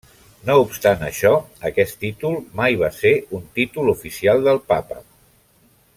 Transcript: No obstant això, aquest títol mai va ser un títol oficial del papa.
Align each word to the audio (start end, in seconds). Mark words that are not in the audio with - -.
No 0.45 0.53
obstant 0.61 1.03
això, 1.07 1.33
aquest 1.69 1.99
títol 2.05 2.39
mai 2.61 2.79
va 2.85 2.91
ser 3.01 3.13
un 3.41 3.47
títol 3.59 3.93
oficial 3.95 4.43
del 4.49 4.63
papa. 4.75 5.03